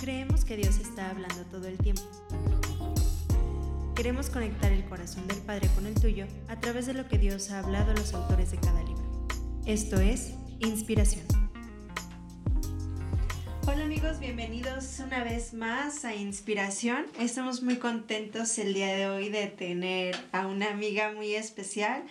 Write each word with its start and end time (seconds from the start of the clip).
Creemos 0.00 0.46
que 0.46 0.56
Dios 0.56 0.78
está 0.78 1.10
hablando 1.10 1.44
todo 1.50 1.68
el 1.68 1.76
tiempo. 1.76 2.00
Queremos 3.94 4.30
conectar 4.30 4.72
el 4.72 4.82
corazón 4.86 5.28
del 5.28 5.36
Padre 5.42 5.68
con 5.74 5.84
el 5.84 5.92
tuyo 5.92 6.26
a 6.48 6.58
través 6.58 6.86
de 6.86 6.94
lo 6.94 7.06
que 7.06 7.18
Dios 7.18 7.50
ha 7.50 7.58
hablado 7.58 7.90
a 7.90 7.94
los 7.94 8.14
autores 8.14 8.50
de 8.50 8.56
cada 8.56 8.82
libro. 8.82 9.28
Esto 9.66 10.00
es 10.00 10.32
Inspiración. 10.60 11.26
Hola 13.66 13.84
amigos, 13.84 14.20
bienvenidos 14.20 15.00
una 15.00 15.22
vez 15.22 15.52
más 15.52 16.06
a 16.06 16.14
Inspiración. 16.14 17.04
Estamos 17.18 17.62
muy 17.62 17.76
contentos 17.76 18.56
el 18.56 18.72
día 18.72 18.96
de 18.96 19.06
hoy 19.06 19.28
de 19.28 19.48
tener 19.48 20.16
a 20.32 20.46
una 20.46 20.70
amiga 20.70 21.12
muy 21.12 21.34
especial. 21.34 22.04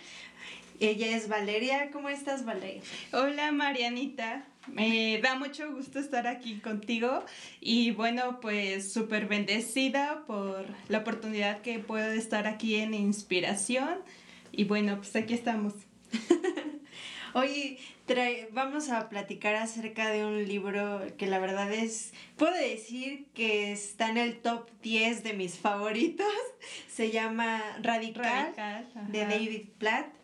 Ella 0.80 1.14
es 1.14 1.28
Valeria. 1.28 1.90
¿Cómo 1.92 2.08
estás, 2.08 2.46
Valeria? 2.46 2.80
Hola, 3.12 3.52
Marianita. 3.52 4.46
Me 4.66 5.20
da 5.22 5.34
mucho 5.34 5.70
gusto 5.74 5.98
estar 5.98 6.26
aquí 6.26 6.58
contigo 6.60 7.22
y 7.60 7.90
bueno, 7.90 8.40
pues 8.40 8.90
súper 8.90 9.26
bendecida 9.26 10.24
por 10.26 10.64
la 10.88 10.98
oportunidad 10.98 11.60
que 11.60 11.80
puedo 11.80 12.10
estar 12.12 12.46
aquí 12.46 12.76
en 12.76 12.94
Inspiración 12.94 13.98
y 14.52 14.64
bueno, 14.64 14.96
pues 14.96 15.14
aquí 15.16 15.34
estamos. 15.34 15.74
Hoy 17.34 17.78
vamos 18.52 18.88
a 18.88 19.08
platicar 19.08 19.54
acerca 19.54 20.10
de 20.10 20.24
un 20.24 20.48
libro 20.48 21.02
que 21.16 21.26
la 21.26 21.38
verdad 21.38 21.72
es, 21.72 22.12
puedo 22.36 22.54
decir 22.54 23.26
que 23.34 23.70
está 23.70 24.08
en 24.08 24.16
el 24.16 24.38
top 24.38 24.68
10 24.82 25.22
de 25.22 25.34
mis 25.34 25.58
favoritos. 25.58 26.26
Se 26.88 27.10
llama 27.10 27.62
Radical, 27.82 28.54
de 29.08 29.26
David 29.26 29.68
Platt. 29.78 30.19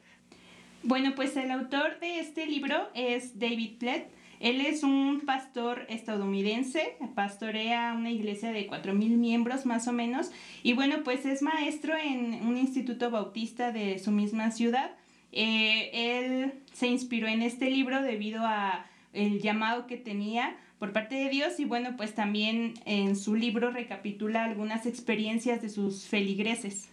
Bueno, 0.87 1.17
pues 1.17 1.37
el 1.37 1.51
autor 1.51 1.99
de 1.99 2.21
este 2.21 2.47
libro 2.47 2.77
es 2.95 3.41
David 3.41 3.79
Platt. 3.81 4.05
Él 4.39 4.61
es 4.61 4.85
un 4.85 5.23
pastor 5.27 5.85
estadounidense, 5.89 6.97
pastorea 7.17 7.93
una 7.93 8.13
iglesia 8.13 8.53
de 8.53 8.71
4.000 8.71 8.95
miembros 9.17 9.67
más 9.67 9.89
o 9.89 9.93
menos, 9.93 10.31
y 10.63 10.75
bueno, 10.75 10.99
pues 11.03 11.27
es 11.27 11.43
maestro 11.43 11.97
en 11.97 12.47
un 12.47 12.57
instituto 12.57 13.11
bautista 13.11 13.73
de 13.73 13.99
su 13.99 14.13
misma 14.13 14.53
ciudad. 14.53 14.93
Eh, 15.33 15.91
él 15.93 16.53
se 16.73 16.87
inspiró 16.87 17.27
en 17.27 17.43
este 17.43 17.69
libro 17.69 18.01
debido 18.03 18.43
a 18.45 18.87
el 19.13 19.41
llamado 19.41 19.89
que 19.89 19.97
tenía 19.97 20.57
por 20.79 20.93
parte 20.93 21.17
de 21.17 21.31
Dios 21.31 21.59
y 21.59 21.65
bueno, 21.65 21.97
pues 21.97 22.15
también 22.15 22.75
en 22.85 23.17
su 23.17 23.35
libro 23.35 23.73
recapitula 23.73 24.45
algunas 24.45 24.87
experiencias 24.87 25.61
de 25.63 25.69
sus 25.69 26.07
feligreses. 26.07 26.91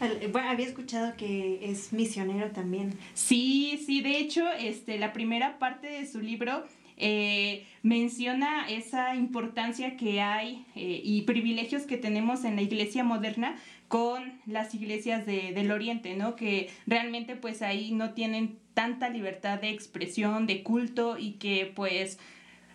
Bueno, 0.00 0.48
había 0.48 0.66
escuchado 0.66 1.14
que 1.16 1.70
es 1.70 1.92
misionero 1.92 2.50
también. 2.52 2.98
Sí, 3.12 3.82
sí, 3.84 4.00
de 4.00 4.18
hecho, 4.18 4.50
este, 4.52 4.98
la 4.98 5.12
primera 5.12 5.58
parte 5.58 5.88
de 5.88 6.06
su 6.06 6.20
libro 6.20 6.64
eh, 6.96 7.66
menciona 7.82 8.66
esa 8.68 9.14
importancia 9.14 9.96
que 9.98 10.22
hay 10.22 10.64
eh, 10.74 11.00
y 11.04 11.22
privilegios 11.22 11.82
que 11.82 11.98
tenemos 11.98 12.44
en 12.44 12.56
la 12.56 12.62
iglesia 12.62 13.04
moderna 13.04 13.56
con 13.88 14.40
las 14.46 14.74
iglesias 14.74 15.26
de, 15.26 15.52
del 15.52 15.70
oriente, 15.70 16.16
¿no? 16.16 16.34
Que 16.34 16.70
realmente 16.86 17.36
pues 17.36 17.60
ahí 17.60 17.92
no 17.92 18.14
tienen 18.14 18.58
tanta 18.72 19.10
libertad 19.10 19.60
de 19.60 19.70
expresión, 19.70 20.46
de 20.46 20.62
culto 20.62 21.18
y 21.18 21.32
que 21.32 21.70
pues 21.74 22.18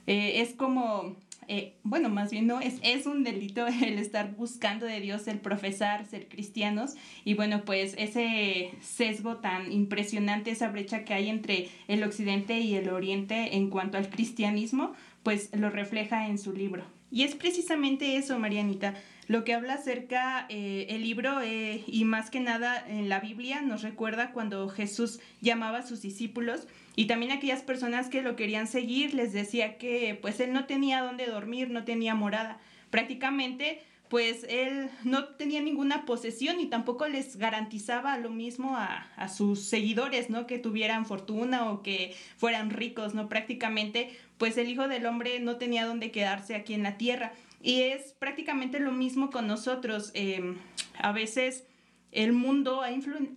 eh, 0.08 0.42
es 0.42 0.54
como 0.54 1.16
eh, 1.48 1.78
bueno, 1.84 2.10
más 2.10 2.32
bien 2.32 2.48
no, 2.48 2.60
es, 2.60 2.76
es 2.82 3.06
un 3.06 3.24
delito 3.24 3.68
el 3.84 4.00
estar 4.00 4.36
buscando 4.36 4.86
de 4.86 5.00
Dios, 5.00 5.28
el 5.28 5.40
profesar, 5.40 6.06
ser 6.06 6.28
cristianos. 6.28 6.96
Y 7.24 7.34
bueno, 7.34 7.64
pues 7.66 7.96
ese 7.98 8.72
sesgo 8.82 9.38
tan 9.38 9.72
impresionante, 9.72 10.52
esa 10.52 10.70
brecha 10.70 11.04
que 11.04 11.14
hay 11.14 11.30
entre 11.30 11.70
el 11.88 12.04
occidente 12.04 12.60
y 12.60 12.76
el 12.76 12.90
oriente 12.90 13.56
en 13.56 13.70
cuanto 13.70 13.98
al 13.98 14.10
cristianismo, 14.10 14.94
pues 15.24 15.50
lo 15.56 15.70
refleja 15.70 16.28
en 16.28 16.38
su 16.38 16.54
libro. 16.54 16.84
Y 17.16 17.24
es 17.24 17.34
precisamente 17.34 18.18
eso, 18.18 18.38
Marianita, 18.40 18.94
lo 19.30 19.46
que 19.46 19.54
habla 19.54 19.76
acerca 19.76 20.46
eh, 20.50 20.88
el 20.90 21.02
libro 21.02 21.42
eh, 21.42 21.82
y 21.88 22.04
más 22.04 22.30
que 22.30 22.42
nada 22.42 22.86
en 22.90 23.08
la 23.08 23.22
Biblia 23.22 23.62
nos 23.62 23.84
recuerda 23.84 24.34
cuando 24.34 24.68
Jesús 24.68 25.22
llamaba 25.40 25.78
a 25.78 25.88
sus 25.88 26.02
discípulos 26.02 26.68
y 26.98 27.06
también 27.06 27.32
aquellas 27.32 27.62
personas 27.62 28.10
que 28.10 28.22
lo 28.22 28.36
querían 28.36 28.68
seguir 28.68 29.14
les 29.14 29.32
decía 29.32 29.78
que 29.78 30.20
pues 30.22 30.42
él 30.42 30.52
no 30.52 30.66
tenía 30.66 31.04
dónde 31.04 31.28
dormir, 31.28 31.70
no 31.70 31.86
tenía 31.86 32.16
morada. 32.16 32.60
Prácticamente 32.90 33.82
pues 34.10 34.46
él 34.50 34.90
no 35.04 35.26
tenía 35.26 35.62
ninguna 35.62 36.06
posesión 36.06 36.60
y 36.60 36.68
tampoco 36.68 37.08
les 37.08 37.38
garantizaba 37.38 38.18
lo 38.18 38.30
mismo 38.30 38.78
a, 38.78 39.08
a, 39.16 39.28
sus 39.30 39.62
seguidores, 39.62 40.30
¿no? 40.30 40.48
Que 40.48 40.60
tuvieran 40.60 41.06
fortuna 41.06 41.72
o 41.72 41.82
que 41.82 42.16
fueran 42.38 42.70
ricos, 42.70 43.14
¿no? 43.16 43.28
Prácticamente, 43.30 44.16
pues 44.38 44.58
el 44.58 44.70
Hijo 44.70 44.88
del 44.88 45.06
Hombre 45.06 45.40
no 45.40 45.58
tenía 45.58 45.86
dónde 45.86 46.12
quedarse 46.12 46.56
aquí 46.56 46.74
en 46.74 46.84
la 46.84 46.98
tierra. 46.98 47.34
Y 47.62 47.82
es 47.82 48.14
prácticamente 48.20 48.80
lo 48.80 48.92
mismo 48.92 49.32
con 49.32 49.48
nosotros. 49.48 50.12
Em, 50.14 50.58
a 51.00 51.12
veces 51.12 51.66
el 52.12 52.32
mundo 52.32 52.84
ha, 52.84 52.90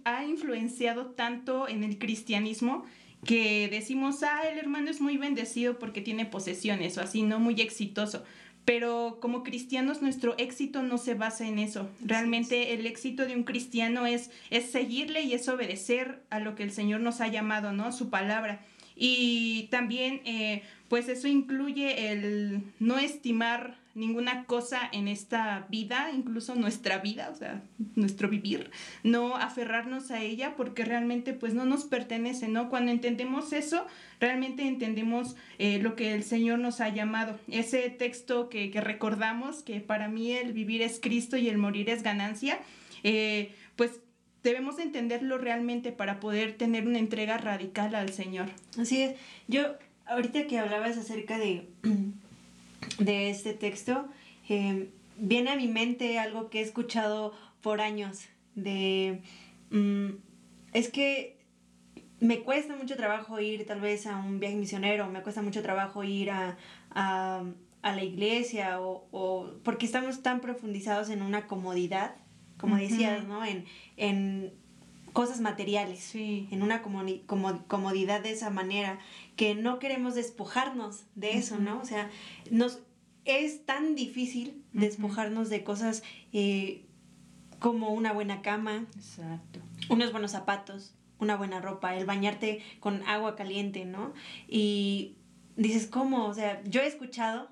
ha 0.04 0.24
influenciado 0.24 1.06
tanto 1.06 1.66
en 1.66 1.82
el 1.82 1.98
cristianismo 1.98 2.84
que 3.24 3.68
decimos, 3.68 4.22
ah, 4.22 4.42
el 4.48 4.58
hermano 4.58 4.90
es 4.90 5.00
muy 5.00 5.16
bendecido 5.16 5.78
porque 5.78 6.00
tiene 6.00 6.24
posesiones 6.24 6.98
o 6.98 7.00
así, 7.00 7.22
no 7.22 7.40
muy 7.40 7.60
exitoso. 7.60 8.22
Pero 8.68 9.16
como 9.22 9.44
cristianos 9.44 10.02
nuestro 10.02 10.34
éxito 10.36 10.82
no 10.82 10.98
se 10.98 11.14
basa 11.14 11.48
en 11.48 11.58
eso. 11.58 11.88
Realmente 12.04 12.74
el 12.74 12.84
éxito 12.84 13.24
de 13.24 13.34
un 13.34 13.44
cristiano 13.44 14.04
es, 14.04 14.30
es 14.50 14.70
seguirle 14.70 15.22
y 15.22 15.32
es 15.32 15.48
obedecer 15.48 16.20
a 16.28 16.38
lo 16.38 16.54
que 16.54 16.64
el 16.64 16.70
Señor 16.70 17.00
nos 17.00 17.22
ha 17.22 17.28
llamado, 17.28 17.72
¿no? 17.72 17.92
Su 17.92 18.10
palabra. 18.10 18.60
Y 18.98 19.69
también, 19.70 20.20
eh, 20.25 20.62
pues 20.88 21.09
eso 21.09 21.28
incluye 21.28 22.10
el 22.10 22.62
no 22.81 22.98
estimar 22.98 23.78
ninguna 23.98 24.44
cosa 24.44 24.81
en 24.92 25.09
esta 25.09 25.66
vida, 25.70 26.10
incluso 26.14 26.54
nuestra 26.54 26.98
vida, 26.98 27.31
o 27.32 27.34
sea, 27.34 27.62
nuestro 27.97 28.28
vivir, 28.28 28.70
no 29.03 29.37
aferrarnos 29.37 30.10
a 30.10 30.22
ella 30.22 30.54
porque 30.56 30.84
realmente 30.84 31.32
pues 31.32 31.53
no 31.53 31.64
nos 31.64 31.84
pertenece, 31.84 32.48
¿no? 32.48 32.70
Cuando 32.70 32.92
entendemos 32.92 33.53
eso, 33.53 33.87
realmente 34.20 34.66
entendemos 34.66 35.37
eh, 35.58 35.81
lo 35.81 35.97
que 35.97 36.14
el 36.14 36.22
Señor 36.22 36.60
nos 36.60 36.81
ha 36.81 36.88
llamado. 36.88 37.38
Ese 37.48 37.91
texto 37.91 38.48
que, 38.48 38.70
recordamos, 38.81 39.62
que 39.62 39.81
para 39.81 40.08
mí 40.08 40.32
el 40.32 40.53
vivir 40.53 40.81
es 40.82 41.00
Cristo 41.00 41.37
y 41.37 41.48
el 41.48 41.58
morir 41.58 41.91
es 41.91 42.03
ganancia, 42.04 42.60
eh, 43.03 43.53
pues 43.75 44.00
debemos 44.48 44.78
entenderlo 44.78 45.36
realmente 45.36 45.92
para 45.92 46.20
poder 46.20 46.56
tener 46.56 46.86
una 46.86 46.98
entrega 46.98 47.36
radical 47.36 47.94
al 47.94 48.12
Señor. 48.12 48.48
Así 48.78 49.03
es. 49.03 49.16
Yo, 49.47 49.75
ahorita 50.06 50.47
que 50.47 50.59
hablabas 50.59 50.97
acerca 50.97 51.38
de 51.38 51.69
de 52.98 53.28
este 53.28 53.53
texto, 53.53 54.06
em, 54.48 54.87
viene 55.19 55.50
a 55.50 55.56
mi 55.56 55.69
mente 55.69 56.19
algo 56.19 56.48
que 56.48 56.60
he 56.60 56.62
escuchado 56.62 57.34
por 57.60 57.81
años, 57.81 58.25
de... 58.54 59.20
Mm, 59.70 60.12
es 60.72 60.88
que 60.88 61.37
me 62.20 62.41
cuesta 62.41 62.75
mucho 62.75 62.97
trabajo 62.97 63.38
ir 63.41 63.66
tal 63.66 63.81
vez 63.81 64.06
a 64.06 64.16
un 64.16 64.41
viaje 64.41 64.56
misionero, 64.56 65.08
me 65.08 65.22
cuesta 65.22 65.42
mucho 65.42 65.62
trabajo 65.62 66.03
ir 66.04 66.31
a, 66.31 66.56
la 67.82 68.04
iglesia 68.04 68.81
o, 68.81 69.53
porque 69.62 69.87
estamos 69.87 70.22
tan 70.22 70.41
profundizados 70.41 71.10
en 71.10 71.22
una 71.22 71.47
comodidad, 71.47 72.16
como 72.58 72.76
decías, 72.76 73.24
¿no? 73.26 73.42
En, 73.44 74.52
cosas 75.12 75.41
materiales, 75.41 76.14
en 76.14 76.62
una 76.62 76.80
comodidad 76.80 78.22
de 78.22 78.30
esa 78.30 78.50
manera, 78.50 79.00
que 79.34 79.56
no 79.56 79.80
queremos 79.80 80.14
despojarnos 80.14 81.06
de 81.16 81.32
eso, 81.32 81.58
¿no? 81.58 81.80
O 81.80 81.84
sea, 81.84 82.08
nos, 82.52 82.80
es 83.24 83.64
tan 83.64 83.96
difícil 83.96 84.62
despojarnos 84.72 85.48
de 85.48 85.64
cosas 85.64 86.04
eh, 86.32 86.84
como 87.58 87.92
una 87.92 88.12
buena 88.12 88.42
cama, 88.42 88.86
unos 89.88 90.12
buenos 90.12 90.30
zapatos, 90.30 90.94
una 91.19 91.36
buena 91.36 91.60
ropa, 91.60 91.96
el 91.96 92.06
bañarte 92.06 92.62
con 92.78 93.02
agua 93.02 93.34
caliente, 93.34 93.86
¿no? 93.86 94.12
Y 94.46 95.16
dices, 95.56 95.87
¿cómo? 95.87 96.26
O 96.26 96.34
sea, 96.34 96.62
yo 96.64 96.82
he 96.82 96.87
escuchado 96.87 97.50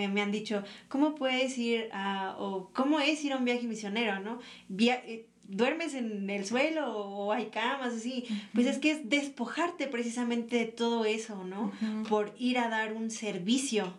que 0.00 0.08
me 0.08 0.22
han 0.22 0.32
dicho, 0.32 0.62
¿cómo 0.88 1.14
puedes 1.14 1.56
ir 1.58 1.88
a, 1.92 2.36
o 2.38 2.70
cómo 2.72 3.00
es 3.00 3.24
ir 3.24 3.32
a 3.32 3.36
un 3.36 3.44
viaje 3.44 3.66
misionero, 3.66 4.20
¿no? 4.20 4.38
Eh, 4.78 5.26
duermes 5.44 5.94
en 5.94 6.30
el 6.30 6.46
suelo 6.46 6.96
o 6.96 7.32
hay 7.32 7.46
camas 7.46 7.94
así, 7.94 8.24
pues 8.54 8.66
es 8.66 8.78
que 8.78 8.92
es 8.92 9.08
despojarte 9.08 9.86
precisamente 9.86 10.56
de 10.56 10.66
todo 10.66 11.04
eso, 11.04 11.44
¿no? 11.44 11.72
Por 12.08 12.34
ir 12.38 12.58
a 12.58 12.68
dar 12.68 12.92
un 12.94 13.10
servicio, 13.10 13.92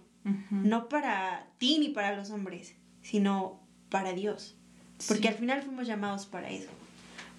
no 0.50 0.90
para 0.90 1.48
ti 1.58 1.78
ni 1.80 1.90
para 1.90 2.16
los 2.16 2.32
hombres, 2.32 2.76
sino 3.02 3.60
para 3.90 4.14
Dios, 4.14 4.56
porque 5.08 5.28
al 5.28 5.36
final 5.36 5.62
fuimos 5.62 5.86
llamados 5.86 6.26
para 6.26 6.50
eso, 6.50 6.70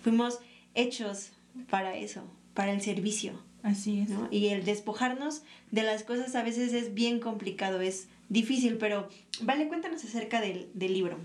fuimos 0.02 0.38
hechos 0.74 1.32
para 1.68 1.96
eso, 1.96 2.22
para 2.52 2.72
el 2.72 2.82
servicio. 2.82 3.32
Así 3.64 4.00
es. 4.00 4.10
Y 4.30 4.48
el 4.48 4.66
despojarnos 4.66 5.42
de 5.70 5.84
las 5.84 6.04
cosas 6.04 6.34
a 6.34 6.42
veces 6.42 6.74
es 6.74 6.92
bien 6.92 7.18
complicado, 7.18 7.80
es 7.80 8.08
difícil, 8.28 8.76
pero 8.78 9.08
vale, 9.42 9.68
cuéntanos 9.68 10.04
acerca 10.04 10.40
del, 10.40 10.70
del 10.74 10.92
libro. 10.94 11.18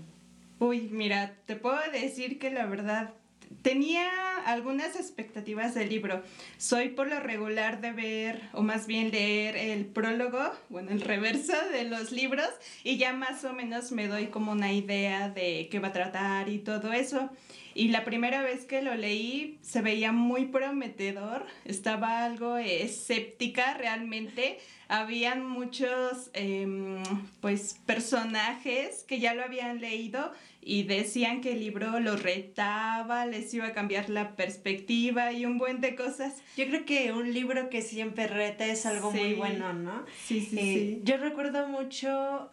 Uy, 0.58 0.88
mira, 0.90 1.36
te 1.46 1.56
puedo 1.56 1.78
decir 1.92 2.38
que 2.38 2.50
la 2.50 2.66
verdad 2.66 3.14
tenía 3.62 4.10
algunas 4.46 4.96
expectativas 4.96 5.74
del 5.74 5.88
libro. 5.88 6.22
Soy 6.58 6.88
por 6.88 7.08
lo 7.08 7.20
regular 7.20 7.80
de 7.80 7.92
ver, 7.92 8.40
o 8.52 8.62
más 8.62 8.86
bien 8.86 9.10
leer 9.10 9.56
el 9.56 9.86
prólogo, 9.86 10.52
bueno, 10.68 10.90
el 10.90 11.00
reverso 11.00 11.54
de 11.72 11.84
los 11.84 12.12
libros, 12.12 12.48
y 12.84 12.96
ya 12.96 13.12
más 13.12 13.44
o 13.44 13.52
menos 13.52 13.92
me 13.92 14.08
doy 14.08 14.26
como 14.26 14.52
una 14.52 14.72
idea 14.72 15.28
de 15.28 15.68
qué 15.70 15.78
va 15.78 15.88
a 15.88 15.92
tratar 15.92 16.48
y 16.48 16.58
todo 16.58 16.92
eso. 16.92 17.30
Y 17.74 17.88
la 17.88 18.04
primera 18.04 18.42
vez 18.42 18.64
que 18.64 18.82
lo 18.82 18.94
leí 18.94 19.58
se 19.62 19.80
veía 19.80 20.12
muy 20.12 20.46
prometedor, 20.46 21.46
estaba 21.64 22.24
algo 22.24 22.56
escéptica 22.56 23.74
realmente. 23.74 24.58
Habían 24.88 25.46
muchos 25.46 26.30
em, 26.32 27.02
pues 27.40 27.80
personajes 27.86 29.04
que 29.06 29.20
ya 29.20 29.34
lo 29.34 29.44
habían 29.44 29.80
leído 29.80 30.32
y 30.60 30.82
decían 30.82 31.40
que 31.40 31.52
el 31.52 31.60
libro 31.60 32.00
los 32.00 32.22
retaba, 32.22 33.24
les 33.26 33.54
iba 33.54 33.68
a 33.68 33.72
cambiar 33.72 34.10
la 34.10 34.29
perspectiva 34.36 35.32
y 35.32 35.44
un 35.46 35.58
buen 35.58 35.80
de 35.80 35.94
cosas. 35.94 36.34
Yo 36.56 36.66
creo 36.66 36.84
que 36.84 37.12
un 37.12 37.32
libro 37.32 37.70
que 37.70 37.82
siempre 37.82 38.26
reta 38.26 38.66
es 38.66 38.86
algo 38.86 39.10
muy 39.12 39.34
bueno, 39.34 39.72
¿no? 39.72 40.04
Sí, 40.24 40.40
sí, 40.40 40.58
Eh, 40.58 40.62
sí. 40.62 41.00
Yo 41.04 41.16
recuerdo 41.16 41.66
mucho 41.68 42.50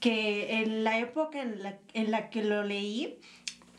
que 0.00 0.60
en 0.60 0.82
la 0.84 0.98
época 0.98 1.42
en 1.42 1.62
la, 1.62 1.76
en 1.94 2.10
la 2.10 2.30
que 2.30 2.42
lo 2.42 2.64
leí 2.64 3.16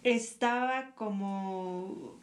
estaba 0.04 0.92
como 0.96 2.16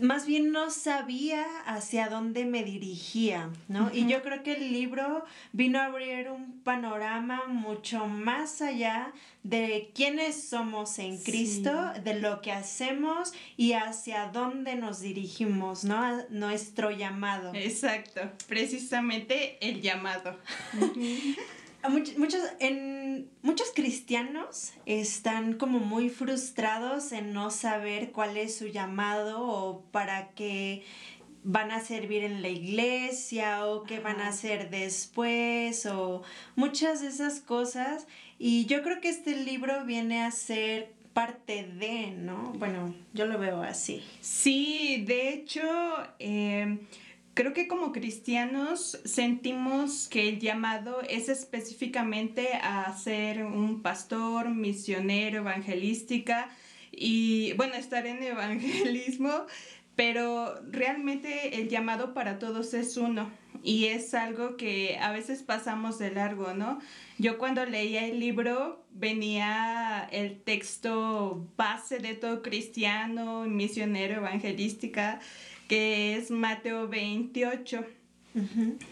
más 0.00 0.26
bien 0.26 0.52
no 0.52 0.70
sabía 0.70 1.44
hacia 1.66 2.08
dónde 2.08 2.44
me 2.44 2.62
dirigía, 2.64 3.50
¿no? 3.68 3.90
Y 3.92 4.06
yo 4.06 4.22
creo 4.22 4.42
que 4.42 4.54
el 4.54 4.72
libro 4.72 5.24
vino 5.52 5.78
a 5.78 5.86
abrir 5.86 6.28
un 6.30 6.60
panorama 6.62 7.44
mucho 7.46 8.06
más 8.06 8.60
allá 8.62 9.12
de 9.42 9.90
quiénes 9.94 10.48
somos 10.48 10.98
en 10.98 11.18
Sí. 11.18 11.24
Cristo, 11.30 11.92
de 12.04 12.20
lo 12.20 12.40
que 12.42 12.52
hacemos 12.52 13.32
y 13.56 13.72
hacia 13.74 14.26
dónde 14.28 14.74
nos 14.76 15.00
dirigimos, 15.00 15.84
¿no? 15.84 15.96
A 15.96 16.24
nuestro 16.30 16.90
llamado. 16.90 17.52
Exacto, 17.54 18.20
precisamente 18.48 19.56
el 19.66 19.80
llamado. 19.82 20.36
Much- 21.88 22.16
muchos, 22.16 22.40
en, 22.60 23.28
muchos 23.42 23.68
cristianos 23.74 24.72
están 24.86 25.54
como 25.54 25.78
muy 25.78 26.08
frustrados 26.10 27.12
en 27.12 27.32
no 27.32 27.50
saber 27.50 28.12
cuál 28.12 28.36
es 28.36 28.56
su 28.56 28.66
llamado 28.68 29.46
o 29.46 29.82
para 29.92 30.30
qué 30.30 30.82
van 31.48 31.70
a 31.70 31.80
servir 31.80 32.24
en 32.24 32.42
la 32.42 32.48
iglesia 32.48 33.66
o 33.66 33.84
qué 33.84 34.00
van 34.00 34.20
a 34.20 34.28
hacer 34.28 34.68
después 34.70 35.86
o 35.86 36.22
muchas 36.56 37.00
de 37.02 37.08
esas 37.08 37.40
cosas. 37.40 38.06
Y 38.38 38.66
yo 38.66 38.82
creo 38.82 39.00
que 39.00 39.08
este 39.08 39.36
libro 39.36 39.84
viene 39.84 40.22
a 40.24 40.30
ser 40.32 40.92
parte 41.12 41.62
de, 41.64 42.10
¿no? 42.10 42.52
Bueno, 42.58 42.94
yo 43.14 43.26
lo 43.26 43.38
veo 43.38 43.62
así. 43.62 44.02
Sí, 44.20 45.04
de 45.06 45.30
hecho, 45.32 45.62
eh, 46.18 46.78
creo 47.36 47.52
que 47.52 47.68
como 47.68 47.92
cristianos 47.92 48.98
sentimos 49.04 50.08
que 50.08 50.30
el 50.30 50.40
llamado 50.40 51.02
es 51.02 51.28
específicamente 51.28 52.54
a 52.62 52.90
ser 52.96 53.44
un 53.44 53.82
pastor, 53.82 54.48
misionero, 54.48 55.40
evangelística 55.40 56.48
y, 56.90 57.52
bueno, 57.52 57.74
estar 57.74 58.06
en 58.06 58.22
evangelismo, 58.22 59.44
pero 59.96 60.54
realmente 60.70 61.60
el 61.60 61.68
llamado 61.68 62.14
para 62.14 62.38
todos 62.38 62.72
es 62.72 62.96
uno 62.96 63.30
y 63.62 63.86
es 63.86 64.14
algo 64.14 64.56
que 64.56 64.96
a 64.98 65.12
veces 65.12 65.42
pasamos 65.42 65.98
de 65.98 66.12
largo, 66.12 66.54
¿no? 66.54 66.78
Yo 67.18 67.36
cuando 67.36 67.66
leía 67.66 68.06
el 68.06 68.18
libro 68.18 68.82
venía 68.92 70.08
el 70.10 70.40
texto 70.40 71.46
base 71.58 71.98
de 71.98 72.14
todo 72.14 72.40
cristiano, 72.40 73.44
misionero, 73.44 74.14
evangelística, 74.16 75.20
que 75.68 76.16
es 76.16 76.30
Mateo 76.30 76.88
28. 76.88 77.84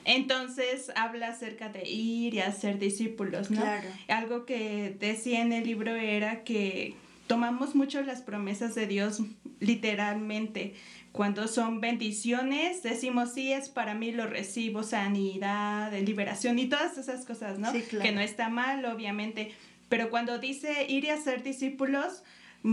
Entonces 0.04 0.90
habla 0.96 1.28
acerca 1.28 1.68
de 1.68 1.86
ir 1.88 2.34
y 2.34 2.40
hacer 2.40 2.78
discípulos, 2.78 3.50
¿no? 3.50 3.60
Claro. 3.60 3.88
Algo 4.08 4.46
que 4.46 4.96
decía 4.98 5.42
en 5.42 5.52
el 5.52 5.64
libro 5.64 5.94
era 5.94 6.44
que 6.44 6.94
tomamos 7.26 7.74
mucho 7.74 8.02
las 8.02 8.22
promesas 8.22 8.74
de 8.74 8.86
Dios 8.86 9.20
literalmente. 9.60 10.74
Cuando 11.12 11.46
son 11.46 11.80
bendiciones, 11.80 12.82
decimos, 12.82 13.34
sí, 13.34 13.52
es 13.52 13.68
para 13.68 13.94
mí, 13.94 14.12
lo 14.12 14.26
recibo, 14.26 14.82
sanidad, 14.82 15.92
liberación 15.92 16.58
y 16.58 16.66
todas 16.66 16.98
esas 16.98 17.24
cosas, 17.24 17.58
¿no? 17.58 17.70
Sí, 17.70 17.82
claro. 17.82 18.04
Que 18.04 18.12
no 18.12 18.20
está 18.20 18.48
mal, 18.48 18.84
obviamente. 18.86 19.52
Pero 19.88 20.10
cuando 20.10 20.38
dice 20.38 20.86
ir 20.88 21.04
y 21.04 21.10
hacer 21.10 21.42
discípulos, 21.42 22.24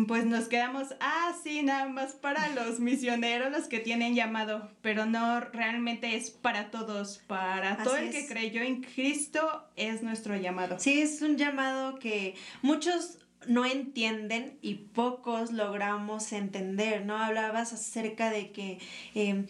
pues 0.07 0.25
nos 0.25 0.47
quedamos, 0.47 0.95
ah, 1.01 1.33
sí, 1.43 1.63
nada 1.63 1.89
más 1.89 2.13
para 2.13 2.47
los 2.49 2.79
misioneros, 2.79 3.51
los 3.51 3.67
que 3.67 3.79
tienen 3.79 4.15
llamado, 4.15 4.71
pero 4.81 5.05
no 5.05 5.41
realmente 5.41 6.15
es 6.15 6.31
para 6.31 6.71
todos, 6.71 7.17
para 7.27 7.75
todo 7.83 7.95
Así 7.95 8.05
el 8.05 8.11
que 8.11 8.25
creyó 8.25 8.61
en 8.61 8.83
Cristo 8.83 9.67
es 9.75 10.01
nuestro 10.01 10.37
llamado. 10.37 10.79
Sí, 10.79 11.01
es 11.01 11.21
un 11.21 11.35
llamado 11.35 11.99
que 11.99 12.35
muchos 12.61 13.17
no 13.47 13.65
entienden 13.65 14.57
y 14.61 14.75
pocos 14.75 15.51
logramos 15.51 16.31
entender, 16.31 17.05
¿no? 17.05 17.17
Hablabas 17.17 17.73
acerca 17.73 18.29
de 18.29 18.51
que 18.51 18.79
eh, 19.13 19.45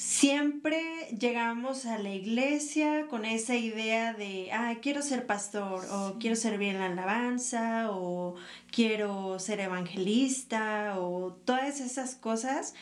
siempre 0.00 0.82
llegamos 1.18 1.84
a 1.84 1.98
la 1.98 2.08
iglesia 2.08 3.06
con 3.10 3.26
esa 3.26 3.54
idea 3.56 4.14
de, 4.14 4.50
ah, 4.50 4.76
quiero 4.80 5.02
ser 5.02 5.26
pastor, 5.26 5.84
o 5.90 6.16
quiero 6.18 6.36
servir 6.36 6.68
en 6.70 6.78
la 6.78 6.86
alabanza, 6.86 7.90
o 7.90 8.34
quiero 8.72 9.38
ser 9.38 9.60
evangelista, 9.60 10.94
o 10.98 11.34
todas 11.44 11.80
esas 11.82 12.14
cosas, 12.14 12.72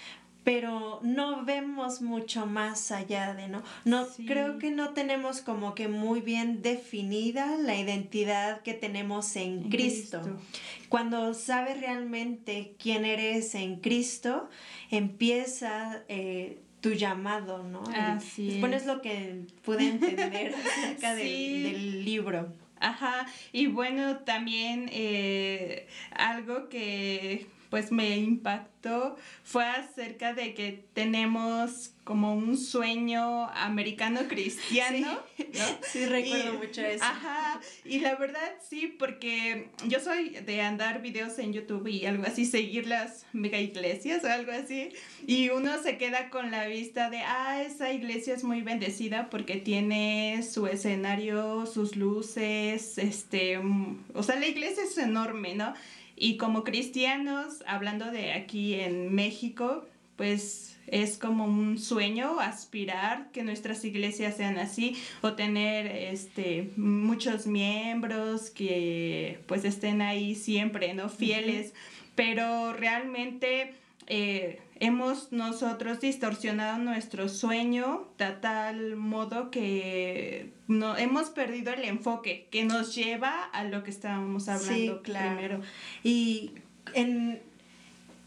pero 0.44 1.00
no 1.02 1.44
vemos 1.44 2.00
mucho 2.02 2.46
más 2.46 2.92
allá 2.92 3.34
de, 3.34 3.48
¿no? 3.48 3.64
No, 3.84 4.06
Sí. 4.06 4.24
creo 4.24 4.58
que 4.60 4.70
no 4.70 4.90
tenemos 4.90 5.40
como 5.40 5.74
que 5.74 5.88
muy 5.88 6.20
bien 6.20 6.62
definida 6.62 7.56
la 7.56 7.74
identidad 7.74 8.62
que 8.62 8.74
tenemos 8.74 9.34
en, 9.34 9.64
En 9.64 9.70
Cristo. 9.70 10.20
Cristo. 10.22 10.40
Cuando 10.88 11.34
sabes 11.34 11.80
realmente 11.80 12.76
quién 12.78 13.04
eres 13.04 13.56
en 13.56 13.80
Cristo, 13.80 14.48
empieza 14.92 16.04
eh, 16.08 16.60
tu 16.80 16.92
llamado, 16.92 17.62
¿no? 17.62 17.82
Así 17.94 18.60
es. 18.62 18.72
es 18.72 18.86
lo 18.86 19.00
que 19.00 19.42
pude 19.64 19.88
entender 19.88 20.54
acerca 20.66 21.14
del 21.14 22.04
libro. 22.04 22.52
Ajá, 22.80 23.26
y 23.52 23.66
bueno, 23.66 24.18
también 24.18 24.88
eh, 24.92 25.88
algo 26.12 26.68
que 26.68 27.46
pues 27.70 27.92
me 27.92 28.16
impactó 28.16 29.16
fue 29.42 29.64
acerca 29.66 30.32
de 30.34 30.54
que 30.54 30.84
tenemos 30.94 31.92
como 32.04 32.34
un 32.34 32.56
sueño 32.56 33.48
americano 33.50 34.20
cristiano, 34.28 35.18
¿no? 35.38 35.62
Sí, 35.92 36.06
recuerdo 36.06 36.54
Y- 36.54 36.56
mucho 36.56 36.80
eso. 36.80 37.04
Ajá, 37.04 37.60
y 37.84 38.00
la 38.00 38.14
verdad 38.14 38.50
sí, 38.66 38.94
porque 38.98 39.68
yo 39.86 40.00
soy 40.00 40.30
de 40.30 40.62
andar 40.62 41.02
videos 41.02 41.38
en 41.38 41.52
YouTube 41.52 41.86
y 41.88 42.06
algo 42.06 42.24
así, 42.26 42.46
seguir 42.46 42.86
las 42.86 43.26
mega 43.34 43.58
iglesias 43.58 44.24
o 44.24 44.28
algo 44.28 44.52
así, 44.52 44.90
y 45.26 45.50
uno 45.50 45.82
se 45.82 45.98
queda 45.98 46.30
con 46.30 46.50
la 46.50 46.66
vista 46.66 47.10
de, 47.10 47.18
ah, 47.18 47.62
esa 47.62 47.92
iglesia 47.92 48.34
es 48.34 48.44
muy 48.44 48.62
bendecida 48.62 49.28
porque 49.28 49.56
tiene 49.56 50.42
su 50.50 50.66
escenario, 50.66 51.66
sus 51.66 51.96
luces, 51.96 52.96
este, 52.96 53.58
mm, 53.58 54.04
o 54.14 54.22
sea, 54.22 54.36
la 54.36 54.46
iglesia 54.46 54.82
es 54.84 54.96
enorme, 54.96 55.54
¿no? 55.54 55.74
Y 56.18 56.36
como 56.36 56.64
cristianos, 56.64 57.62
hablando 57.66 58.10
de 58.10 58.32
aquí 58.32 58.74
en 58.74 59.14
México, 59.14 59.86
pues 60.16 60.76
es 60.88 61.16
como 61.16 61.44
un 61.44 61.78
sueño 61.78 62.40
aspirar 62.40 63.30
que 63.30 63.44
nuestras 63.44 63.84
iglesias 63.84 64.36
sean 64.36 64.58
así 64.58 64.96
o 65.20 65.34
tener 65.34 65.86
este 65.86 66.70
muchos 66.76 67.46
miembros 67.46 68.50
que 68.50 69.38
pues 69.46 69.64
estén 69.64 70.02
ahí 70.02 70.34
siempre, 70.34 70.94
¿no? 70.94 71.08
Fieles, 71.08 71.72
pero 72.14 72.72
realmente 72.72 73.74
eh, 74.08 74.60
hemos 74.80 75.32
nosotros 75.32 76.00
distorsionado 76.00 76.78
nuestro 76.78 77.28
sueño 77.28 78.08
de 78.18 78.30
tal 78.32 78.96
modo 78.96 79.50
que 79.50 80.50
no 80.66 80.96
hemos 80.96 81.30
perdido 81.30 81.72
el 81.72 81.84
enfoque 81.84 82.46
que 82.50 82.64
nos 82.64 82.94
lleva 82.94 83.44
a 83.44 83.64
lo 83.64 83.82
que 83.84 83.90
estábamos 83.90 84.48
hablando 84.48 84.96
Sí, 84.96 85.02
claro. 85.02 85.34
primero. 85.36 85.60
Y 86.02 86.52
en 86.94 87.40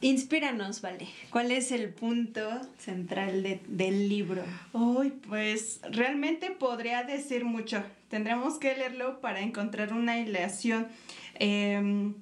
inspíranos, 0.02 0.82
vale. 0.82 1.08
¿Cuál 1.30 1.52
es 1.52 1.72
el 1.72 1.90
punto 1.90 2.42
central 2.80 3.44
de- 3.44 3.62
del 3.68 4.10
libro? 4.10 4.44
Uy, 4.74 5.12
pues 5.28 5.80
realmente 5.92 6.52
podría 6.52 7.04
decir 7.04 7.46
mucho. 7.46 7.84
Tendremos 8.10 8.58
que 8.58 8.76
leerlo 8.76 9.22
para 9.22 9.42
encontrar 9.42 9.94
una 9.94 10.20
ilación. 10.20 10.88
Em, 11.36 12.14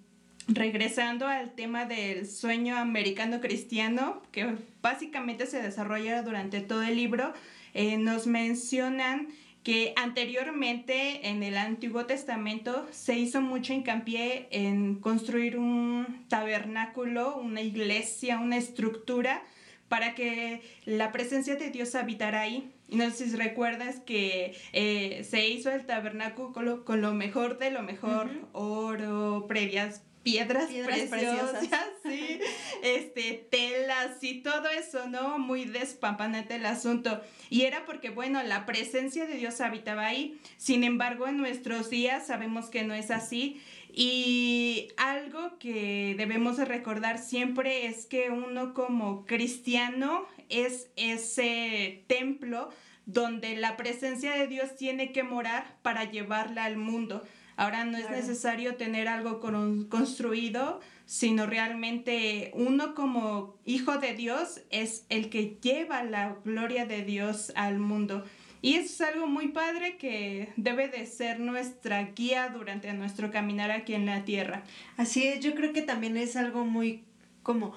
regresando 0.54 1.28
al 1.28 1.52
tema 1.52 1.86
del 1.86 2.28
sueño 2.28 2.78
americano 2.78 3.40
cristiano, 3.40 4.22
que 4.32 4.56
básicamente 4.82 5.46
se 5.46 5.62
desarrolla 5.62 6.22
durante 6.24 6.62
todo 6.62 6.84
el 6.84 6.96
libro, 6.96 7.34
eh, 7.74 7.98
nos 7.98 8.28
mencionan 8.28 9.28
que 9.64 9.94
anteriormente 9.98 11.30
en 11.30 11.44
el 11.44 11.58
Antiguo 11.58 12.06
Testamento 12.06 12.88
se 12.92 13.18
hizo 13.18 13.42
mucho 13.42 13.74
hincapié 13.74 14.48
en 14.52 14.96
construir 14.96 15.58
un 15.58 16.26
tabernáculo, 16.30 17.38
una 17.38 17.62
iglesia, 17.62 18.40
una 18.40 18.58
estructura 18.58 19.44
para 19.90 20.16
que 20.16 20.62
la 20.86 21.12
presencia 21.12 21.56
de 21.56 21.72
Dios 21.72 21.96
habitara 21.96 22.42
ahí. 22.42 22.72
Y 22.88 22.96
no 22.96 23.10
sé 23.12 23.30
si 23.30 23.36
recuerdas 23.36 24.00
que 24.00 24.56
eh, 24.72 25.26
se 25.30 25.48
hizo 25.50 25.72
el 25.72 25.86
tabernáculo 25.86 26.86
con 26.86 27.02
lo 27.02 27.14
mejor 27.14 27.60
de 27.60 27.72
lo 27.72 27.84
mejor, 27.84 28.30
oro, 28.54 29.46
previas 29.48 30.04
piedras, 30.24 30.66
preciosas, 30.68 31.66
sí, 32.04 32.40
este, 32.84 33.48
telas 33.50 34.24
y 34.24 34.42
todo 34.42 34.68
eso, 34.70 35.08
¿no? 35.08 35.40
Muy 35.40 35.66
despampanante 35.66 36.56
el 36.56 36.66
asunto. 36.66 37.22
Y 37.50 37.64
era 37.64 37.86
porque, 37.86 38.10
bueno, 38.10 38.44
la 38.44 38.66
presencia 38.66 39.26
de 39.26 39.36
Dios 39.36 39.62
habitaba 39.62 40.06
ahí. 40.06 40.40
Sin 40.58 40.84
embargo, 40.84 41.28
en 41.28 41.38
nuestros 41.38 41.90
días 41.90 42.28
sabemos 42.28 42.68
que 42.68 42.84
no 42.84 42.94
es 42.94 43.12
así. 43.12 43.62
Y 43.92 44.90
algo 44.98 45.58
que 45.58 46.14
debemos 46.18 46.58
recordar 46.58 47.18
siempre 47.18 47.88
es 47.88 48.06
que 48.06 48.30
uno 48.30 48.74
como 48.74 49.26
cristiano 49.26 50.28
es 50.50 50.90
ese 50.96 52.04
templo 52.08 52.70
donde 53.06 53.56
la 53.56 53.76
presencia 53.76 54.34
de 54.34 54.46
Dios 54.46 54.76
tiene 54.76 55.12
que 55.12 55.24
morar 55.24 55.78
para 55.82 56.04
llevarla 56.04 56.66
al 56.66 56.78
mundo. 56.78 57.24
Ahora 57.60 57.84
no 57.84 57.98
es 57.98 58.10
necesario 58.10 58.76
tener 58.76 59.10
algo 59.10 59.42
construido, 59.90 60.80
sino 61.06 61.46
realmente 61.46 62.52
uno 62.54 62.96
como 62.96 63.58
hijo 63.66 63.98
de 63.98 64.14
Dios 64.14 64.62
es 64.70 65.06
el 65.10 65.30
que 65.30 65.58
lleva 65.62 66.06
la 66.06 66.38
gloria 66.46 66.86
de 66.86 67.04
Dios 67.04 67.52
al 67.58 67.78
mundo. 67.78 68.24
Y 68.62 68.76
eso 68.76 69.04
es 69.04 69.14
algo 69.14 69.28
muy 69.28 69.50
padre 69.50 69.98
que 69.98 70.54
debe 70.56 70.88
de 70.88 71.06
ser 71.06 71.42
nuestra 71.42 72.02
guía 72.16 72.48
durante 72.48 72.94
nuestro 72.94 73.30
caminar 73.30 73.72
aquí 73.72 73.94
en 73.94 74.06
la 74.06 74.24
tierra. 74.24 74.64
Así 74.96 75.28
es, 75.28 75.42
yo 75.42 75.54
creo 75.54 75.74
que 75.74 75.82
también 75.82 76.16
es 76.16 76.38
algo 76.38 76.64
muy 76.64 77.04
como 77.44 77.74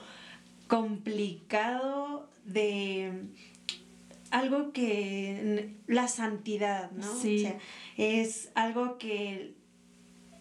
complicado 0.68 2.30
de 2.44 3.24
algo 4.30 4.72
que 4.72 5.74
la 5.88 6.06
santidad, 6.06 6.92
¿no? 6.92 7.12
Sí. 7.16 7.38
O 7.38 7.48
sea, 7.48 7.58
es 7.96 8.52
algo 8.54 8.96
que 8.98 9.60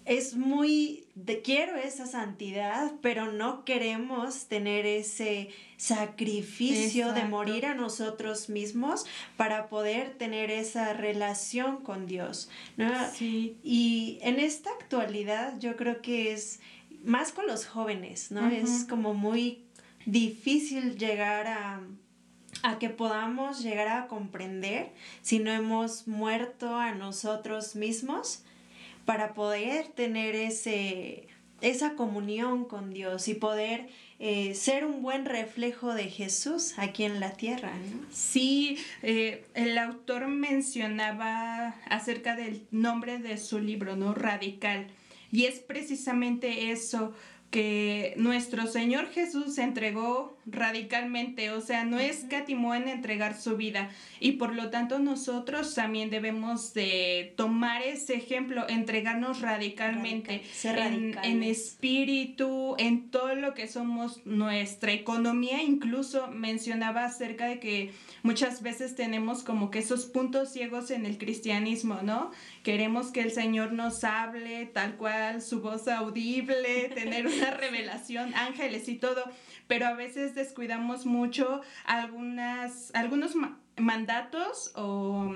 es 0.06 0.36
muy 0.36 1.06
de 1.16 1.42
quiero 1.42 1.76
esa 1.76 2.06
santidad, 2.06 2.92
pero 3.02 3.32
no 3.32 3.66
queremos 3.66 4.46
tener 4.46 4.86
ese 4.86 5.50
sacrificio 5.78 7.14
de 7.14 7.26
morir 7.26 7.66
a 7.66 7.76
nosotros 7.76 8.50
mismos 8.50 9.06
para 9.38 9.68
poder 9.68 10.18
tener 10.18 10.50
esa 10.52 10.94
relación 10.94 11.78
con 11.78 12.08
Dios. 12.08 12.50
¿no? 12.78 12.92
Sí. 13.14 13.58
Y 13.64 14.20
en 14.22 14.40
esta 14.40 14.70
actualidad 14.72 15.60
yo 15.60 15.76
creo 15.76 16.02
que 16.02 16.34
es 16.34 16.60
más 17.04 17.32
con 17.32 17.48
los 17.48 17.66
jóvenes, 17.66 18.32
¿no? 18.32 18.48
Es 18.48 18.86
como 18.88 19.14
muy 19.14 19.64
difícil 20.06 20.98
llegar 20.98 21.48
a, 21.48 21.82
a 22.64 22.80
que 22.80 22.90
podamos 22.90 23.64
llegar 23.64 23.88
a 23.88 24.08
comprender 24.08 24.92
si 25.22 25.40
no 25.40 25.52
hemos 25.52 26.08
muerto 26.08 26.76
a 26.76 26.94
nosotros 26.94 27.76
mismos 27.76 28.44
para 29.06 29.34
poder 29.34 29.88
tener 29.88 30.36
ese, 30.36 31.28
esa 31.62 31.96
comunión 31.96 32.66
con 32.66 32.92
Dios 32.92 33.28
y 33.28 33.34
poder 33.34 33.88
eh, 34.20 34.54
ser 34.56 34.86
un 34.86 35.02
buen 35.02 35.26
reflejo 35.26 35.94
de 35.94 36.10
Jesús 36.10 36.74
aquí 36.78 37.04
en 37.04 37.20
la 37.20 37.32
tierra. 37.32 37.72
¿no? 37.74 38.06
Sí, 38.12 38.78
eh, 39.02 39.46
el 39.56 39.78
autor 39.78 40.28
mencionaba 40.28 41.76
acerca 41.90 42.36
del 42.36 42.66
nombre 42.72 43.18
de 43.18 43.38
su 43.38 43.60
libro, 43.60 43.96
¿no? 43.96 44.14
Radical. 44.14 44.88
Y 45.32 45.46
es 45.46 45.60
precisamente 45.60 46.72
eso, 46.72 47.14
que 47.52 48.14
nuestro 48.16 48.66
Señor 48.66 49.10
Jesús 49.10 49.56
se 49.56 49.64
entregó 49.64 50.38
radicalmente, 50.46 51.52
o 51.52 51.60
sea, 51.60 51.84
no 51.84 52.00
escatimó 52.00 52.74
en 52.74 52.88
entregar 52.88 53.40
su 53.40 53.58
vida 53.58 53.92
y 54.22 54.34
por 54.34 54.56
lo 54.56 54.70
tanto 54.70 55.00
nosotros 55.00 55.76
también 55.76 56.10
debemos 56.10 56.74
de 56.74 57.34
tomar 57.36 57.84
ese 57.84 58.16
ejemplo, 58.16 58.68
entregarnos 58.70 59.42
radicalmente 59.42 60.44
en, 60.64 61.44
espíritu, 61.44 62.76
en 62.80 63.10
todo 63.10 63.36
lo 63.36 63.54
que 63.54 63.68
somos 63.68 64.26
nuestra 64.26 64.94
economía, 64.94 65.62
incluso 65.62 66.28
mencionaba 66.28 67.04
acerca 67.06 67.48
de 67.48 67.60
que 67.60 67.92
muchas 68.24 68.62
veces 68.62 68.96
tenemos 68.96 69.44
como 69.44 69.72
que 69.72 69.80
esos 69.80 70.06
puntos 70.06 70.54
ciegos 70.54 70.90
en 70.90 71.06
el 71.06 71.18
cristianismo, 71.18 72.00
¿no? 72.02 72.32
Queremos 72.64 73.12
que 73.12 73.22
el 73.22 73.32
Señor 73.32 73.74
nos 73.74 74.04
hable 74.06 74.68
tal 74.68 74.96
cual, 74.96 75.42
su 75.42 75.62
voz 75.62 75.88
audible, 75.88 76.90
tener 76.96 77.28
una 77.28 77.41
revelación, 77.58 78.34
ángeles 78.36 78.88
y 78.88 78.96
todo, 78.96 79.24
pero 79.68 79.88
a 79.88 79.94
veces 79.94 80.36
descuidamos 80.36 81.06
mucho 81.06 81.62
algunas, 81.86 82.92
algunos 82.94 83.34
mandatos 83.78 84.72
o, 84.76 85.34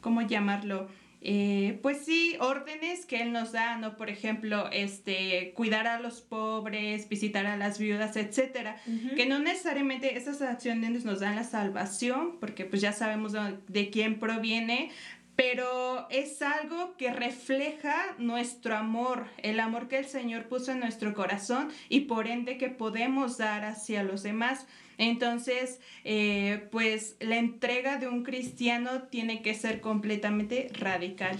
¿cómo 0.00 0.22
llamarlo? 0.22 0.88
Eh, 1.20 1.80
pues 1.82 2.04
sí, 2.04 2.36
órdenes 2.38 3.04
que 3.04 3.22
él 3.22 3.32
nos 3.32 3.50
da, 3.50 3.76
¿no? 3.76 3.96
Por 3.96 4.08
ejemplo, 4.08 4.70
este, 4.70 5.52
cuidar 5.56 5.88
a 5.88 5.98
los 5.98 6.20
pobres, 6.20 7.08
visitar 7.08 7.44
a 7.46 7.56
las 7.56 7.78
viudas, 7.78 8.16
etcétera. 8.16 8.76
Que 9.16 9.26
no 9.26 9.40
necesariamente 9.40 10.16
esas 10.16 10.40
acciones 10.42 11.04
nos 11.04 11.18
dan 11.18 11.34
la 11.34 11.42
salvación, 11.42 12.38
porque 12.38 12.64
pues 12.64 12.80
ya 12.80 12.92
sabemos 12.92 13.32
de 13.66 13.90
quién 13.90 14.20
proviene, 14.20 14.90
pero 15.38 16.08
es 16.10 16.42
algo 16.42 16.96
que 16.96 17.12
refleja 17.12 18.16
nuestro 18.18 18.74
amor, 18.74 19.28
el 19.40 19.60
amor 19.60 19.86
que 19.86 19.98
el 19.98 20.06
Señor 20.06 20.48
puso 20.48 20.72
en 20.72 20.80
nuestro 20.80 21.14
corazón 21.14 21.68
y 21.88 22.00
por 22.00 22.26
ende 22.26 22.58
que 22.58 22.70
podemos 22.70 23.38
dar 23.38 23.64
hacia 23.64 24.02
los 24.02 24.24
demás. 24.24 24.66
Entonces, 24.98 25.78
eh, 26.02 26.66
pues 26.72 27.14
la 27.20 27.36
entrega 27.36 27.98
de 27.98 28.08
un 28.08 28.24
cristiano 28.24 29.04
tiene 29.04 29.40
que 29.40 29.54
ser 29.54 29.80
completamente 29.80 30.70
radical. 30.72 31.38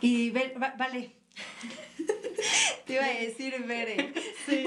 Y 0.00 0.30
vale. 0.30 1.10
Te 2.86 2.92
iba 2.92 3.04
a 3.04 3.20
decir, 3.20 3.56
Bere. 3.66 4.12
Sí. 4.46 4.64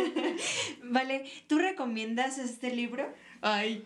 Vale, 0.84 1.24
¿tú 1.48 1.60
recomiendas 1.60 2.40
este 2.40 2.76
libro? 2.76 3.10
Ay, 3.40 3.86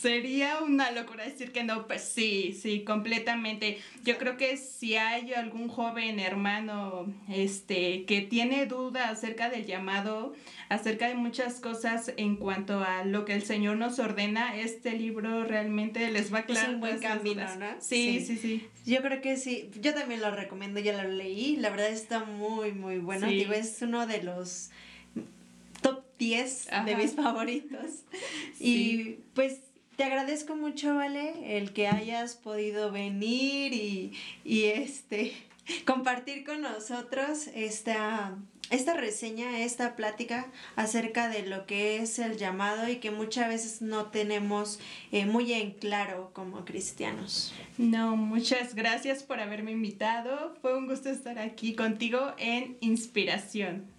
Sería 0.00 0.60
una 0.60 0.90
locura 0.90 1.24
decir 1.24 1.52
que 1.52 1.64
no, 1.64 1.86
pues 1.86 2.02
sí, 2.02 2.52
sí, 2.60 2.84
completamente. 2.84 3.78
Yo 4.04 4.18
creo 4.18 4.36
que 4.36 4.58
si 4.58 4.96
hay 4.96 5.32
algún 5.32 5.68
joven 5.68 6.20
hermano 6.20 7.06
este 7.30 8.04
que 8.04 8.20
tiene 8.20 8.66
duda 8.66 9.08
acerca 9.08 9.48
del 9.48 9.64
llamado, 9.64 10.34
acerca 10.68 11.08
de 11.08 11.14
muchas 11.14 11.60
cosas 11.60 12.12
en 12.18 12.36
cuanto 12.36 12.84
a 12.84 13.04
lo 13.04 13.24
que 13.24 13.32
el 13.32 13.42
Señor 13.42 13.78
nos 13.78 13.98
ordena, 13.98 14.56
este 14.56 14.92
libro 14.92 15.44
realmente 15.44 16.10
les 16.10 16.32
va 16.32 16.38
a 16.38 16.40
aclarar 16.42 16.74
un 16.74 16.80
buen 16.80 16.98
camino, 16.98 17.56
¿no? 17.56 17.66
Sí, 17.80 18.22
sí, 18.24 18.36
sí, 18.36 18.68
Yo 18.84 19.00
creo 19.00 19.22
que 19.22 19.38
sí. 19.38 19.70
Yo 19.80 19.94
también 19.94 20.20
lo 20.20 20.30
recomiendo, 20.30 20.78
ya 20.78 21.02
lo 21.02 21.08
leí. 21.08 21.56
La 21.56 21.70
verdad 21.70 21.88
está 21.88 22.24
muy, 22.24 22.72
muy 22.72 22.98
bueno. 22.98 23.26
Digo, 23.28 23.54
es 23.54 23.80
uno 23.80 24.06
de 24.06 24.22
los 24.22 24.70
top 25.80 26.04
10 26.18 26.68
de 26.84 26.96
mis 26.96 27.12
favoritos. 27.14 28.04
Y 28.60 29.20
pues 29.34 29.60
te 29.96 30.04
agradezco 30.04 30.54
mucho, 30.56 30.94
Vale, 30.94 31.58
el 31.58 31.72
que 31.72 31.88
hayas 31.88 32.34
podido 32.34 32.92
venir 32.92 33.72
y, 33.72 34.12
este 34.44 35.32
compartir 35.86 36.44
con 36.44 36.60
nosotros 36.60 37.48
esta, 37.54 38.36
esta 38.70 38.94
reseña, 38.94 39.60
esta 39.60 39.96
plática 39.96 40.46
acerca 40.76 41.28
de 41.28 41.46
lo 41.46 41.66
que 41.66 41.98
es 41.98 42.18
el 42.18 42.36
llamado 42.36 42.88
y 42.88 42.96
que 42.96 43.10
muchas 43.10 43.48
veces 43.48 43.82
no 43.82 44.06
tenemos 44.06 44.78
eh, 45.12 45.24
muy 45.24 45.52
en 45.52 45.72
claro 45.72 46.30
como 46.34 46.64
cristianos. 46.64 47.54
No, 47.78 48.16
muchas 48.16 48.74
gracias 48.74 49.22
por 49.22 49.40
haberme 49.40 49.72
invitado. 49.72 50.54
Fue 50.60 50.76
un 50.76 50.86
gusto 50.86 51.08
estar 51.08 51.38
aquí 51.38 51.74
contigo 51.74 52.34
en 52.38 52.76
Inspiración. 52.80 53.95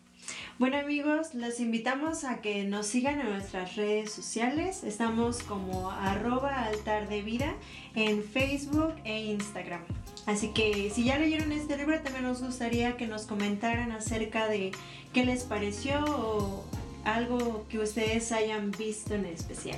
Bueno 0.60 0.78
amigos, 0.78 1.36
los 1.36 1.60
invitamos 1.60 2.24
a 2.24 2.42
que 2.42 2.64
nos 2.64 2.88
sigan 2.88 3.20
en 3.20 3.30
nuestras 3.30 3.76
redes 3.76 4.12
sociales. 4.12 4.84
Estamos 4.84 5.44
como 5.44 5.92
arroba 5.92 6.64
altar 6.64 7.08
de 7.10 7.22
vida 7.22 7.54
en 7.94 8.24
Facebook 8.24 8.96
e 9.04 9.26
Instagram. 9.26 9.82
Así 10.26 10.48
que 10.54 10.90
si 10.90 11.04
ya 11.04 11.20
leyeron 11.20 11.52
este 11.52 11.78
libro, 11.78 12.00
también 12.02 12.24
nos 12.24 12.42
gustaría 12.42 12.98
que 12.98 13.06
nos 13.06 13.28
comentaran 13.28 13.92
acerca 13.92 14.48
de 14.48 14.72
qué 15.14 15.26
les 15.26 15.44
pareció 15.44 16.04
o 16.06 16.66
algo 17.06 17.68
que 17.70 17.78
ustedes 17.78 18.32
hayan 18.32 18.72
visto 18.72 19.14
en 19.14 19.28
especial. 19.28 19.78